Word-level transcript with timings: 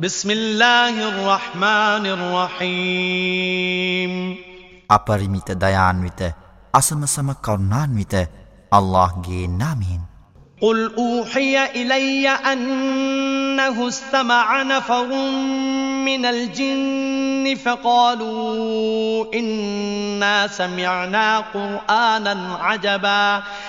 بسم 0.00 0.30
الله 0.30 1.08
الرحمن 1.08 2.06
الرحيم. 2.06 4.12
أبرميت 4.90 5.50
ديان 5.58 6.02
ويت 6.02 6.34
أسم 6.74 7.06
سم 7.06 7.32
كرنان 7.32 7.96
ويت 7.96 8.14
الله 8.74 9.22
جي 9.26 9.46
نامين 9.46 10.00
قل 10.62 10.94
أوحي 10.98 11.66
إلي 11.66 12.28
أنه 12.28 13.88
استمع 13.88 14.62
نفر 14.62 15.06
من 16.06 16.26
الجن 16.26 17.56
فقالوا 17.64 19.34
إنا 19.34 20.46
سمعنا 20.46 21.38
قرآنا 21.38 22.58
عجباً 22.60 23.42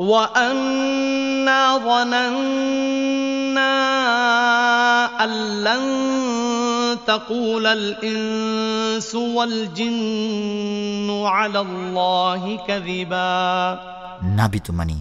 وأنا 0.00 1.78
ظننا 1.78 3.74
أن 5.24 5.30
لن 5.64 5.84
تقول 7.06 7.66
الإنس 7.66 9.14
والجن 9.14 11.08
على 11.26 11.60
الله 11.60 12.58
كذبا 12.66 13.78
නබිතුමනි 14.38 14.98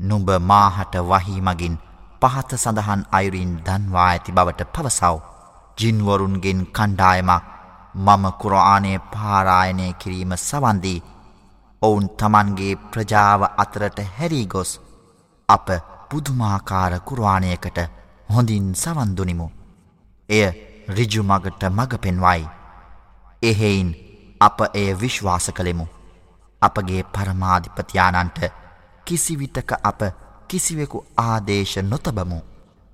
නුඹ 0.00 0.30
මාහට 0.42 0.94
වහී 1.10 1.40
මගින් 1.40 1.74
පහත 2.22 2.50
සඳහන් 2.56 3.02
අයුරින් 3.12 3.52
දන්වා 3.66 4.06
ඇති 4.06 4.32
බවට 4.32 4.62
පවසව්. 4.74 5.16
ජින්වරුන්ගෙන් 5.78 6.60
කණ්ඩායමක් 6.76 7.44
මම 7.96 8.24
කුරආනය 8.40 8.92
පාරායනය 9.12 9.86
කිරීම 9.92 10.32
සවන්දී 10.38 11.02
ඔවුන් 11.85 12.07
තමන්ගේ 12.19 12.75
ප්‍රජාව 12.91 13.41
අතරට 13.57 13.99
හැරී 14.17 14.45
ගොස් 14.45 14.71
අප 15.49 15.67
පුදුමාකාර 16.09 16.93
කුරවාණයකට 17.01 17.79
හොඳින් 18.29 18.67
සවන්දුනිමු. 18.75 19.47
එය 20.29 20.45
රිජුමගට 20.89 21.63
මඟ 21.67 21.97
පෙන්වයි. 21.97 22.47
එහෙයින් 23.41 23.89
අප 24.39 24.59
එය 24.73 24.89
විශ්වාස 25.01 25.47
කළෙමු. 25.51 25.85
අපගේ 26.61 27.03
පරමාධිපතියානන්ට 27.05 28.39
කිසිවිටක 29.07 29.71
අප 29.83 30.01
කිසිවෙකු 30.47 31.05
ආදේශ 31.19 31.77
නොතබමු. 31.83 32.39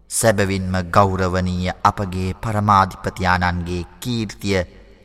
සැබවින්ම 0.09 0.75
ගෞරවනීය 0.92 1.72
අපගේ 1.84 2.34
පරමාධිපතියානන්ගේ 2.36 3.84
කීර්තිය 4.00 4.59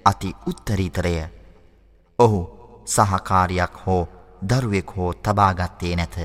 අති 0.04 0.36
උත්තරීතරය. 0.46 1.16
ඔහු 2.18 2.55
සහකාරියක් 2.86 3.74
හෝ 3.82 4.02
දරුවෙක් 4.42 4.90
හෝ 4.96 5.12
තබාගත්තේ 5.14 5.94
නැත. 5.96 6.16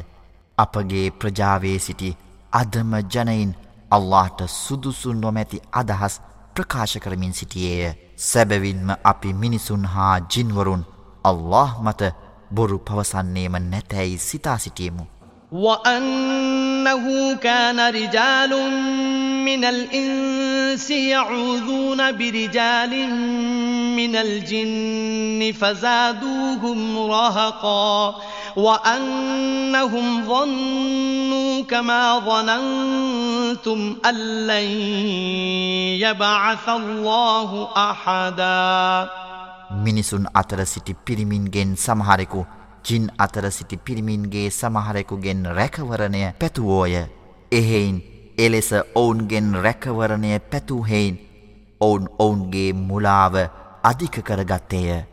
අපගේ 0.57 1.07
ප්‍රජාවේ 1.11 1.77
සිටි 1.79 2.17
අදම 2.53 2.91
ජනයින් 3.05 3.53
අල්لهට 3.91 4.41
සුදුසු 4.55 5.13
නොමැති 5.15 5.63
අදහස් 5.73 6.15
ප්‍රකාශ 6.55 6.97
කරමින් 6.99 7.33
සිටියේය. 7.33 7.93
සැබවින්ම 8.19 8.89
අපි 9.03 9.33
මිනිසුන් 9.35 9.85
හා 9.85 10.15
ජින්වරුන් 10.27 10.83
අල්له 11.23 11.69
මත 11.81 12.13
බොරු 12.51 12.79
පවසන්නේම 12.79 13.55
නැතැයි 13.63 14.17
සිතා 14.19 14.57
සිටියමු. 14.57 15.05
وأن 15.53 16.50
وأنه 16.80 17.34
كان 17.36 17.80
رجال 17.80 18.52
من 19.44 19.64
الإنس 19.64 20.90
يعوذون 20.90 22.12
برجال 22.12 22.92
من 23.96 24.16
الجن 24.16 25.52
فزادوهم 25.52 26.98
رهقا 26.98 28.16
وأنهم 28.56 30.24
ظنوا 30.24 31.62
كما 31.62 32.18
ظننتم 32.18 33.96
أن 34.06 34.16
لن 34.46 34.68
يبعث 36.00 36.68
الله 36.68 37.68
أحدا 37.76 39.08
මිනිසුන් 39.66 40.30
අතර 40.30 40.62
සිටි 40.62 40.94
පිරිමින්ගෙන් 40.94 41.74
සමහරෙකු 41.74 42.46
ජින් 42.85 43.11
අතර 43.17 43.51
සිටි 43.51 43.77
පිරිමින්ගේ 43.77 44.49
සමහරෙකුගෙන් 44.51 45.43
රැකවරණය 45.51 46.21
පැතුවෝය. 46.33 46.93
එහෙයින් 47.51 47.97
එලෙස 48.37 48.69
ඔවුන්ගෙන් 48.95 49.53
රැකවරණය 49.57 50.39
පැතුහෙයින් 50.41 51.19
ඔවුන් 51.81 52.09
ඔවුන්ගේ 52.19 52.73
මුලාව 52.73 53.35
අධික 53.83 54.15
කරගත්තේය. 54.21 55.03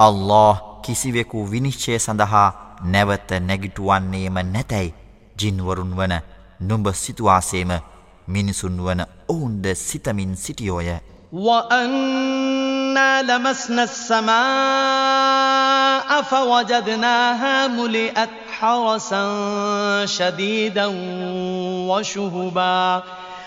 අල්له 0.00 0.56
කිසිවෙකු 0.82 1.38
විනිශ්චය 1.46 1.98
සඳහා 1.98 2.48
නැවත 2.84 3.30
නැගිටුවන්නේම 3.40 4.38
නැතැයි 4.46 4.94
ජින්වරුන් 5.36 5.92
වන 5.96 6.14
නුඹ 6.60 6.86
සිතුවාසේම 6.94 7.72
මිනිසුන් 8.28 8.76
වන 8.84 9.00
ඔවුන්ද 9.28 9.64
සිතමින් 9.76 10.36
සිටියෝය. 10.36 10.88
වන්න 11.34 12.96
ලමස්න 13.22 13.86
සමා 13.88 15.47
فوجدناها 16.22 17.66
ملئت 17.66 18.30
حرسا 18.60 19.24
شديدا 20.06 20.86
وشهبا 21.88 23.02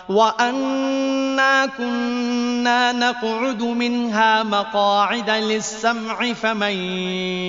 وأنا 0.09 1.65
كنا 1.65 2.91
نقعد 2.91 3.63
منها 3.63 4.43
مقاعد 4.43 5.29
للسمع 5.29 6.33
فمن 6.33 6.75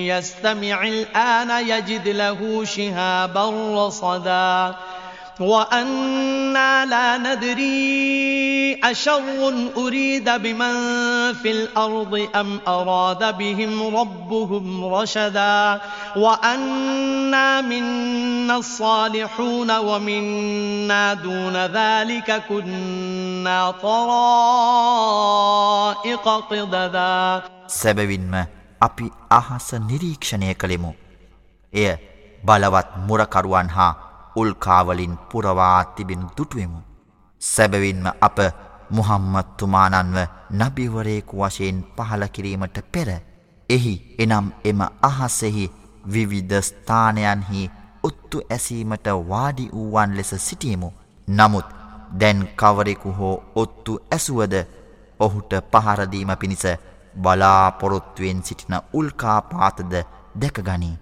يستمع 0.07 0.83
الآن 0.83 1.51
يجد 1.69 2.09
له 2.09 2.65
شهابا 2.65 3.45
رصدا 3.87 4.75
وأنا 5.40 6.86
لا 6.86 7.18
ندري 7.18 8.80
أشر 8.84 9.54
أريد 9.78 10.30
بمن 10.30 10.74
في 11.34 11.52
الأرض 11.52 12.28
أم 12.36 12.60
أراد 12.68 13.38
بهم 13.38 13.98
ربهم 13.98 14.94
رشدا 14.94 15.82
وأنا 16.16 17.62
منا 17.62 18.58
الصالحون 18.58 19.78
ومنا 19.78 21.14
دون 21.14 21.56
ذلك 21.56 22.44
كنا 22.50 23.72
طرائق 23.72 24.26
قددا 26.50 27.42
සැබවින්ම 27.68 28.34
අපි 28.82 29.12
අහස 29.32 29.74
නිරීක්ෂණය 29.74 30.54
කළෙමු. 30.54 30.92
එය 31.74 31.90
බලවත් 32.46 32.90
මුරකරුවන් 33.08 33.68
හා 33.68 33.94
උල්කාවලින් 34.37 35.19
පුරවා 35.31 35.85
තිබෙන 35.87 36.23
දුටුවමු. 36.37 36.81
සැබවින්ම 37.43 38.07
අප 38.21 38.39
මුහම්මත්තුමානන්ව 38.91 40.17
නබිවරයෙකු 40.53 41.37
වශයෙන් 41.39 41.79
පහල 41.97 42.25
කිරීමට 42.29 42.79
පෙර 42.93 43.09
එහි 43.69 43.95
එනම් 44.19 44.47
එම 44.65 44.81
අහස්සෙහි 45.03 45.71
විවිධ 46.07 46.63
ස්ථානයන්හි 46.63 47.71
ඔත්තු 48.05 48.43
ඇසීමට 48.49 49.07
වාඩි 49.29 49.71
වූවන් 49.73 50.17
ලෙස 50.17 50.33
සිටියමු. 50.39 50.89
නමුත් 51.29 51.69
දැන් 52.21 52.41
කවරෙකු 52.57 53.13
හෝ 53.13 53.37
ඔත්තු 53.55 54.01
ඇසුවද 54.11 54.55
ඔහුට 55.21 55.53
පහරදීම 55.73 56.33
පිණිස 56.37 56.65
බලාපොරොත්තුවෙන් 57.17 58.43
සිටින 58.43 58.77
උල්කාපාතද 58.93 59.93
දැකගනී. 60.37 60.99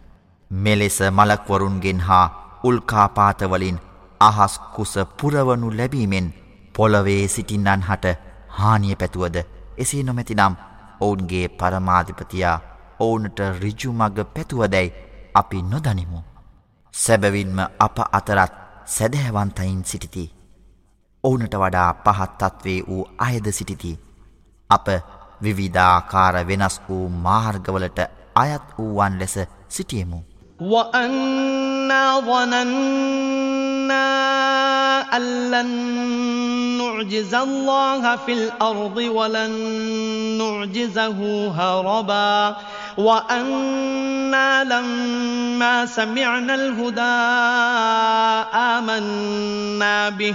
මෙලෙස 0.50 0.98
මලක්වරුන්ගෙන් 1.10 2.00
හා 2.00 2.26
උල්කාපාතවලින් 2.63 3.77
අහස් 4.19 4.59
කුස 4.75 4.93
පුරවනු 5.21 5.77
ලැබීමෙන් 5.77 6.27
පොළවේ 6.75 7.27
සිටින්නන් 7.27 7.83
හට 7.89 8.15
හානිය 8.59 8.95
පැතුවද 8.95 9.37
එසේ 9.77 10.03
නොමැතිනම් 10.03 10.55
ඔවුන්ගේ 10.99 11.47
පරමාධිපතියා 11.59 12.59
ඔවුනට 12.99 13.39
රිජුමග 13.61 14.23
පැතුවදැයි 14.35 14.93
අපි 15.35 15.61
නොදනිමු. 15.63 16.19
සැබවින්ම 16.93 17.59
අප 17.79 17.97
අතරත් 18.11 18.53
සැදැහැවන්තයින් 18.85 19.83
සිටිති. 19.85 20.25
ඔවුනට 21.23 21.55
වඩා 21.55 21.89
පහත්තත්වේ 22.05 22.79
වූ 22.89 23.03
අයද 23.17 23.51
සිටිති. 23.51 23.99
අප 24.69 24.87
විවිධාකාර 25.43 26.35
වෙනස් 26.47 26.81
වූ 26.89 27.09
මාර්ගවලට 27.09 27.99
අයත් 28.35 28.65
වූවන් 28.77 29.19
ලෙස 29.19 29.35
සිටියමු. 29.69 30.19
وأن 30.61 31.48
إنا 31.90 32.20
ظننا 32.20 34.06
أن 35.16 35.50
لن 35.50 35.66
نعجز 36.78 37.34
الله 37.34 38.16
في 38.16 38.32
الأرض 38.32 38.96
ولن 38.96 39.50
نعجزه 40.38 41.18
هربا 41.50 42.56
وأنا 42.96 44.64
لما 44.64 45.86
سمعنا 45.86 46.54
الهدى 46.54 47.00
آمنا 48.54 50.08
به 50.08 50.34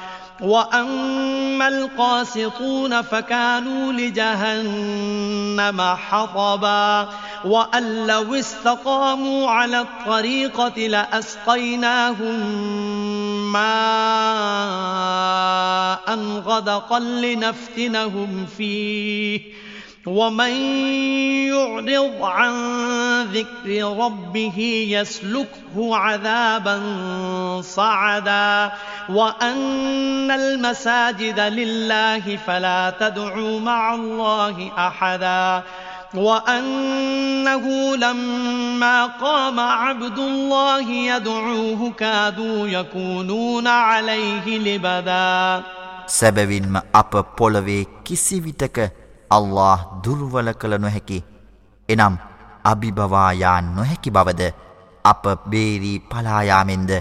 وأما 0.39 1.67
القاسطون 1.67 3.01
فكانوا 3.01 3.93
لجهنم 3.93 5.81
حطبا 5.81 7.09
وأن 7.45 8.07
لو 8.07 8.35
استقاموا 8.35 9.49
على 9.49 9.79
الطريقة 9.81 10.87
لأسقيناهم 10.87 12.39
ماء 13.51 14.81
غدقا 16.45 16.99
لنفتنهم 16.99 18.45
فيه 18.57 19.41
ومن 20.06 20.52
يعرض 21.50 22.22
عن 22.22 22.52
ذكر 23.34 23.96
ربه 23.98 24.58
يسلكه 24.90 25.96
عذابا 25.96 26.76
صعدا 27.60 28.72
وأن 29.08 30.30
المساجد 30.30 31.40
لله 31.40 32.36
فلا 32.36 32.94
تدعوا 33.00 33.60
مع 33.60 33.94
الله 33.94 34.70
أحدا 34.78 35.62
وأنه 36.14 37.96
لما 37.96 39.06
قام 39.06 39.60
عبد 39.60 40.18
الله 40.18 40.90
يدعوه 40.90 41.90
كادوا 41.90 42.68
يكونون 42.68 43.66
عليه 43.66 44.58
لبدا 44.58 45.62
සැබවින්ම 46.18 46.74
අප 46.94 47.12
පොළවේ 47.38 47.76
කිසිවිටක 48.04 48.78
අල්له 49.31 49.79
දුර්වල 50.03 50.49
කළ 50.53 50.75
නොහැකි 50.77 51.19
එනම් 51.89 52.15
අභිභවායා 52.63 53.59
නොහැකි 53.69 54.09
බවද 54.09 54.41
අප 55.05 55.23
බේරී 55.45 55.97
පලායාමෙන්ද 56.01 56.91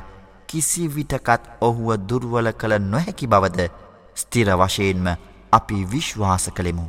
කිසි 0.48 0.88
විටකත් 0.88 1.42
ඔහුව 1.60 1.88
දුර්වල 2.02 2.48
කළ 2.52 2.74
නොහැකි 2.84 3.26
බවද 3.26 3.68
ස්තිර 4.16 4.48
වශයෙන්ම 4.52 5.06
අපි 5.52 5.84
විශ්වාස 5.86 6.50
කළෙමු. 6.50 6.86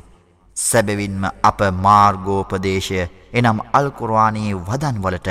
සැබවින්ම 0.58 1.24
අප 1.44 1.60
මාර්ගෝපදේශය 1.78 2.98
එනම් 3.34 3.60
අල්කුරවානයේ 3.74 4.56
වදන්වලට 4.62 5.30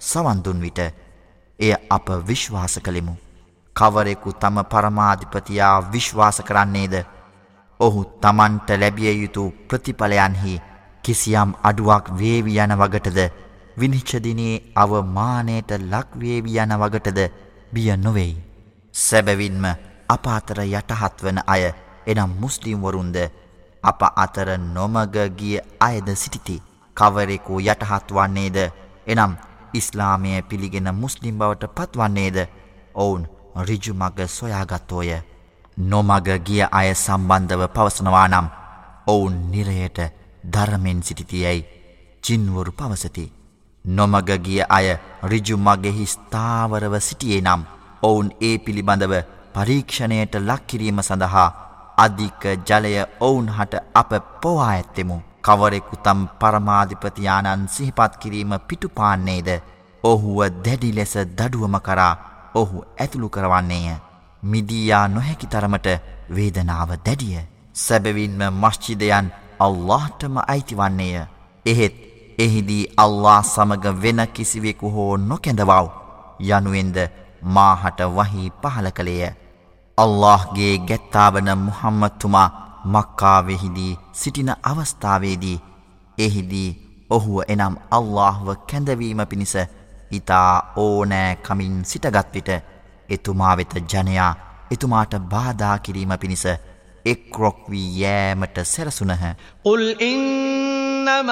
සවන්දුන් 0.00 0.60
විට 0.60 0.80
එය 1.58 1.72
අප 1.90 2.06
විශ්වාස 2.26 2.74
කළෙමු. 2.78 3.14
කවරෙකු 3.76 4.32
තම 4.34 4.56
පරමාධිපතියා 4.64 5.76
විශ්වාස 5.92 6.38
කරන්නේද 6.42 6.94
ඔහු 7.80 8.00
තමන්ට 8.22 8.68
ලැබිය 8.80 9.12
යුතු 9.22 9.42
ප්‍රතිඵලයන්හි 9.68 10.54
කිසියම් 11.04 11.50
අඩුවක් 11.62 12.10
වේවි 12.20 12.58
යන 12.58 12.74
වගටද 12.80 13.20
විනිච්චදිනේ 13.76 14.54
අවමානයට 14.74 15.70
ලක්වේවි 15.92 16.58
යන 16.58 16.74
වගටද 16.82 17.20
බිය 17.72 17.90
නොවෙයි. 17.96 18.34
සැබැවින්ම 18.94 19.64
අප 20.08 20.26
අතර 20.28 20.60
යටහත් 20.64 21.22
වන 21.22 21.38
අය 21.46 21.70
එනම් 22.06 22.34
මුස්ලිම්වරුන්ද 22.40 23.16
අප 23.84 24.02
අතර 24.16 24.48
නොමග 24.58 25.16
ගිය 25.38 25.60
අයද 25.80 26.08
සිටිති. 26.16 26.62
කවරෙකු 26.96 27.60
යටහත් 27.62 28.10
වන්නේද 28.10 28.58
එනම් 29.06 29.38
ඉස්ලාමය 29.72 30.42
පිළිගෙන 30.42 30.94
මුස්ලිම් 30.94 31.38
බවට 31.38 31.74
පත්වන්නේද 31.76 32.38
ඔවුන් 32.94 33.28
රිජුමග 33.68 34.26
සොයාගත්තෝය. 34.28 35.10
නොමග 35.80 36.28
ගිය 36.40 36.62
අය 36.70 36.90
සම්බන්ධව 36.94 37.62
පවසනවා 37.68 38.28
නම් 38.28 38.46
ඔවුන් 39.06 39.34
නිරයට 39.50 39.98
ධරමෙන් 40.44 41.02
සිටිතියැයි 41.02 41.66
චින්වරු 42.24 42.72
පවසති. 42.72 43.32
නොමග 43.84 44.30
ගිය 44.38 44.62
අය 44.68 44.98
රිජු 45.24 45.56
මගෙහි 45.58 46.06
ස්ථාවරව 46.06 46.94
සිටියේ 47.00 47.40
නම් 47.40 47.62
ඔවුන් 48.02 48.32
ඒ 48.40 48.58
පිළිබඳව 48.58 49.14
පරීක්ෂණයට 49.54 50.34
ලක්කිරීම 50.40 50.98
සඳහා 51.00 51.48
අධික 51.98 52.42
ජලය 52.66 52.94
ඔවුන් 53.20 53.48
හට 53.48 53.84
අප 53.94 54.10
පොවා 54.42 54.68
ඇත්තෙමු. 54.68 55.22
කවරෙකු 55.40 55.96
තම් 55.98 56.26
පරමාධිපතියානන් 56.40 57.68
සිහිපත් 57.68 58.18
කිරීම 58.18 58.52
පිටුපාන්නේද 58.68 59.48
ඔහුව 60.04 60.38
දැඩි 60.64 60.92
ලෙස 60.92 61.14
දඩුවම 61.30 61.80
කරා 61.80 62.14
ඔහු 62.54 62.84
ඇතුළු 62.96 63.28
කරවන්නේය. 63.28 64.07
මිදීයා 64.42 65.08
නොහැකි 65.08 65.46
තරමට 65.46 65.88
වේදනාව 66.30 66.90
දැඩිය. 67.06 67.38
සැබවින්ම 67.74 68.42
මස්්චිදයන් 68.52 69.32
අල්لهටම 69.60 70.36
අයිතිවන්නේය 70.46 71.26
එහෙත් 71.66 71.94
එහිදී 72.38 72.84
අල්له 72.96 73.42
සමග 73.44 73.84
වෙන 74.02 74.26
කිසිවෙකු 74.28 74.90
හෝ 74.90 75.16
නොකැඳවව්. 75.18 75.88
යනුවෙන්ද 76.40 76.98
මාහට 77.42 78.00
වහි 78.16 78.52
පහල 78.62 78.90
කළේය. 78.90 79.32
අල්لهගේ 79.98 80.74
ගැත්තාවන 80.88 81.50
මුහම්මත්තුමා 81.58 82.48
මක්කාවෙහිදී 82.86 83.98
සිටින 84.12 84.50
අවස්ථාවේදී 84.62 85.58
එහිදී 86.18 86.70
ඔහුව 87.10 87.42
එනම් 87.48 87.74
අල්لهව 87.90 88.46
කැඳවීම 88.70 89.20
පිණිස 89.26 89.54
ඉතා 90.10 90.72
ඕනෑ 90.76 91.36
කමින් 91.36 91.84
සිටගත්විට 91.84 92.50
එතුමා 93.08 93.56
වෙත 93.56 93.74
ජනයා 93.94 94.34
එතුමාට 94.70 95.14
බාධා 95.16 95.78
කිරීම 95.78 96.18
පිණිස 96.20 96.44
එක්රොක් 97.04 97.70
වී 97.70 98.02
යෑමට 98.02 98.58
සැරසුනහ. 98.64 99.34
"උල් 99.64 99.84
ඉන්නම 100.00 101.30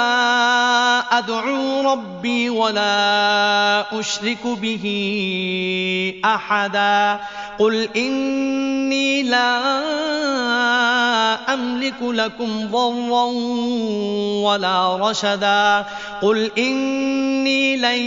අදුඋ 1.11 1.83
රබ්බි 1.83 2.49
වලා 2.49 3.85
උෂ්රිකු 3.93 4.57
බිහි 4.57 4.97
අහදා. 6.25 7.19
උල් 7.61 7.75
ඉන්නී 7.95 9.23
ලා 9.23 10.36
أملك 11.87 12.03
لكم 12.03 12.69
ضرا 12.71 13.25
ولا 14.43 14.97
رشدا. 14.97 15.87
قل 16.23 16.51
إني 16.59 17.77
لن 17.77 18.01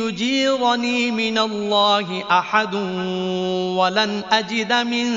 يجيرني 0.00 1.10
من 1.10 1.38
الله 1.38 2.24
أحد 2.30 2.74
ولن 3.76 4.22
أجد 4.32 4.72
من 4.72 5.08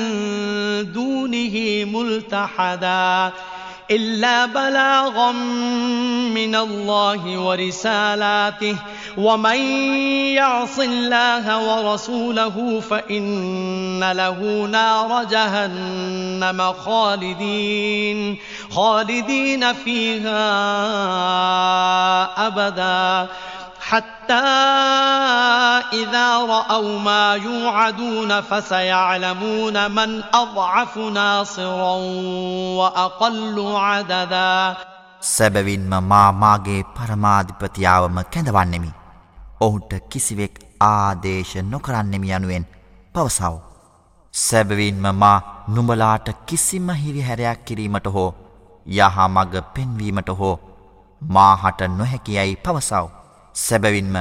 دونه 0.92 1.84
ملتحدا. 1.98 3.32
إلا 3.90 4.46
بلاغا 4.46 5.32
من 6.32 6.54
الله 6.54 7.38
ورسالاته. 7.38 8.76
ومن 9.16 9.56
يعص 10.34 10.78
الله 10.78 11.46
ورسوله 11.58 12.80
فإن 12.90 14.12
له 14.12 14.66
نار 14.70 15.24
جهنم 15.24 16.72
خالدين. 16.84 18.38
خالدين 18.70 19.72
فيها 19.72 20.46
أبدا. 22.46 23.28
حتى 23.86 24.46
إذا 25.92 26.28
رأوا 26.46 26.98
ما 26.98 27.34
يوعدون 27.34 28.40
فسيعلمون 28.40 29.90
من 29.90 30.10
أضعف 30.34 30.98
ناصرا 30.98 31.96
وأقل 32.78 33.56
عددا 33.78 34.76
සැබවින්ම 35.26 35.92
මා 36.10 36.32
මාගේ 36.42 36.82
පරමාධිපතියාවම 36.96 38.18
කැඳවන්නෙමි. 38.34 38.90
ඔහුට 39.60 39.92
කිසිවෙක් 40.10 40.54
ආදේශ 40.82 41.54
නොකරන්නෙමි 41.72 42.28
යනුවෙන් 42.30 42.64
පවසව. 43.14 43.54
සැබවින්ම 44.34 45.06
මා 45.22 45.38
නුඹලාට 45.68 46.28
කිසිම 46.46 46.88
හිරිහැරයක් 47.02 47.62
කිරීමට 47.64 48.08
හෝ 48.16 48.30
යහ 48.86 49.16
මග 49.28 49.54
පෙන්වීමට 49.74 50.30
හෝ 50.40 50.56
මාහට 51.22 51.80
නොහැකියයි 51.98 52.56
පවසව. 52.64 53.15
සැබැවින්ම 53.56 54.16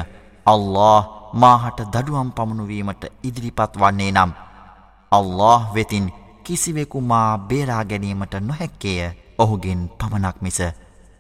අල්له 0.46 1.00
මාහට 1.36 1.80
දඩුවම් 1.86 2.30
පමුණුවීමට 2.32 3.04
ඉදිරිපත් 3.24 3.74
වන්නේ 3.76 4.12
නම් 4.12 4.32
අල්له 5.12 5.62
වෙතින් 5.76 6.08
කිසිවෙකු 6.44 7.00
මා 7.02 7.30
බේරාගැනීමට 7.40 8.36
නොහැක්කේය 8.42 9.14
ඔහුගෙන් 9.38 9.82
පමණක් 10.00 10.38
මිස 10.42 10.60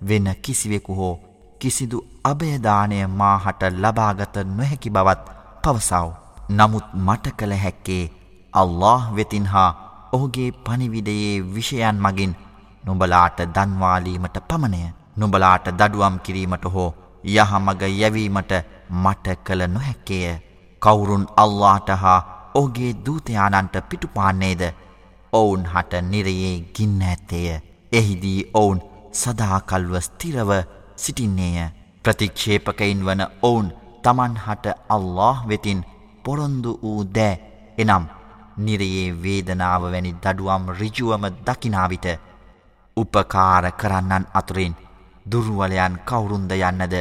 වෙන 0.01 0.27
කිසිවෙකු 0.41 0.93
හෝ 0.93 1.15
කිසිදු 1.61 1.97
අභයදානය 2.23 2.99
මාහට 3.13 3.61
ලබාගත 3.73 4.35
නොහැකි 4.49 4.89
බවත් 4.89 5.25
පවසාව. 5.63 6.09
නමුත් 6.49 6.87
මට 6.95 7.25
කළ 7.37 7.53
හැක්කේ 7.55 8.03
අල්له 8.53 9.01
වෙතින් 9.15 9.45
හා 9.45 9.71
ඔහුගේ 10.13 10.49
පනිවිඩයේ 10.65 11.43
විෂයන් 11.53 11.97
මගින් 11.97 12.33
නොබලාට 12.83 13.39
දන්වාලීමට 13.55 14.37
පමණය 14.49 14.81
නොබලාට 15.17 15.65
දඩුවම් 15.71 16.15
කිරීමට 16.19 16.65
හෝ 16.65 16.91
යහමග 17.25 17.81
යැවීමට 17.91 18.51
මට 18.95 19.37
කළ 19.43 19.67
නොහැක්කේය 19.67 20.35
කවුරුන් 20.81 21.25
අල්ලාට 21.37 21.89
හා 22.01 22.19
ඕගේ 22.55 22.91
දූතයානන්ට 23.05 23.75
පිටුපාන්නේද? 23.89 24.61
ඔවුන් 25.33 25.63
හට 25.65 26.01
නිරයේ 26.03 26.53
ගින්න 26.75 27.01
ඇත්තේය. 27.03 27.61
එහිදී 27.91 28.39
ඔවුන් 28.53 28.79
සදාකල්ව 29.13 29.93
ස්තිරව 30.01 30.51
සිටින්නේය. 30.95 31.69
ප්‍රතික්ෂේපකයින් 32.05 33.05
වන 33.05 33.25
ඔවුන් 33.41 33.73
තමන් 34.03 34.37
හට 34.45 34.77
අල්له 34.89 35.35
වෙතින් 35.47 35.81
පොරොන්දු 36.23 36.79
වූ 36.83 37.01
දෑ. 37.15 37.35
එනම් 37.77 38.05
නිරයේ 38.57 39.07
වේදනාව 39.23 39.83
වැනි 39.85 40.15
දඩුවම් 40.23 40.65
රිජුවම 40.79 41.25
දකිනාවිට 41.47 42.07
උපකාර 42.97 43.71
කරන්නන් 43.73 44.25
අතුරින් 44.33 44.75
දුර්වලයන් 45.32 45.94
කවුරුන්ද 46.08 46.52
යන්නද 46.52 46.94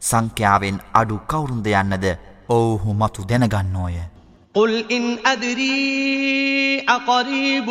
සංඛ්‍යාවෙන් 0.00 0.80
අඩු 1.00 1.16
කවුරුන්ද 1.30 1.66
යන්නද 1.66 2.06
ඔවුහු 2.48 2.90
මතු 2.94 3.28
දැනගන්නෝය. 3.28 3.96
قل 4.54 4.84
إن 4.92 5.18
أدري 5.26 6.80
أقريب 6.88 7.70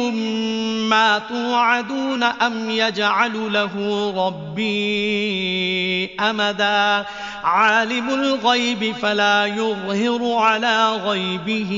ما 0.90 1.20
توعدون 1.20 2.24
أم 2.24 2.70
يجعل 2.70 3.54
له 3.54 3.74
ربي 4.28 6.10
أمدا 6.20 7.06
عالم 7.44 8.10
الغيب 8.10 8.96
فلا 8.96 9.46
يظهر 9.46 10.34
على 10.34 10.92
غيبه 10.96 11.72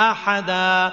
أحدا 0.00 0.92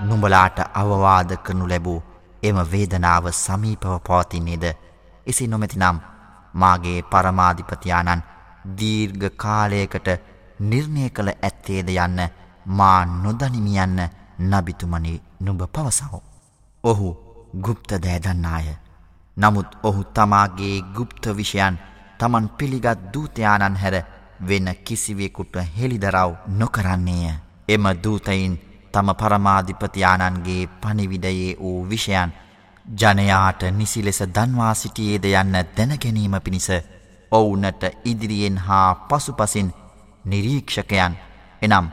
නුඹලාට 0.00 0.58
අවවාද 0.74 1.30
කරනු 1.38 1.68
ලැබූ 1.68 2.00
එම 2.42 2.58
වේදනාව 2.72 3.24
සමීපව 3.34 3.94
පවතින්නේද 4.00 4.64
එසි 5.26 5.46
නොමැතිනම් 5.46 5.98
මාගේ 6.54 6.98
පරමාධිපතියානන් 7.04 8.22
දීර්ඝ 8.74 9.26
කාලයකට 9.36 10.08
නිර්ණය 10.62 11.10
කළ 11.10 11.30
ඇත්තේද 11.32 11.88
යන්න 11.96 12.20
මා 12.78 12.98
නොදනිමියන්න 13.16 14.00
නබිතුමනි 14.40 15.20
නුඹ 15.40 15.62
පවසහෝ. 15.68 16.22
ඔහු 16.84 17.08
ගුප්ත 17.58 17.90
දෑදන්නාය. 17.98 18.66
නමුත් 19.36 19.76
ඔහු 19.82 20.04
තමාගේ 20.14 20.76
ගුප්ත 20.94 21.26
විෂයන් 21.36 21.78
තමන් 22.18 22.48
පිළිගත් 22.50 23.06
දූතයානන් 23.14 23.76
හැර 23.76 23.96
වෙන 24.48 24.74
කිසිවෙකුට 24.84 25.54
හෙළිදරව් 25.76 26.34
නොකරන්නේය. 26.48 27.34
එම 27.68 27.84
දූතයින් 28.04 28.60
තම 28.92 29.10
පරමාධිපතියානන්ගේ 29.14 30.62
පනිවිඩයේ 30.80 31.56
වූ 31.60 31.88
විෂයන් 31.90 32.32
ජනයාට 32.86 33.62
නිසි 33.72 34.04
ලෙස 34.04 34.22
දන්වා 34.28 34.74
සිටියේද 34.74 35.24
යන්න 35.32 35.58
දැනගැනීම 35.76 36.36
පිණිස 36.44 36.68
ඔවුනට 37.32 37.82
ඉදිරියෙන් 38.04 38.58
හා 38.58 38.94
පසුපසින් 39.08 39.74
නිරීක්ෂකයන් 40.24 41.14
එනම් 41.62 41.86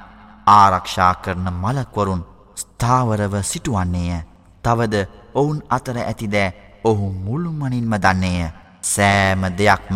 ආරක්ෂා 0.48 1.14
කරන 1.16 1.48
මලක්වරුන් 1.54 2.26
ස්ථාවරව 2.58 3.34
සිටුවන්නේය. 3.44 4.22
තවද 4.64 4.96
ඔවුන් 5.34 5.60
අතර 5.70 5.98
ඇතිදෑ 6.00 6.54
ඔහු 6.84 7.12
මුළුමනින්ම 7.16 7.94
දන්නේය. 7.98 8.50
සෑම 8.84 9.42
දෙයක්ම 9.58 9.96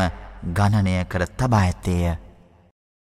ගණනය 0.53 1.05
කර 1.05 1.25
තබා 1.29 1.61
ඇත්තේය. 1.61 2.15